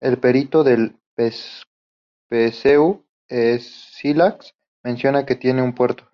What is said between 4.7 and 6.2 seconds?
menciona que tenía un puerto.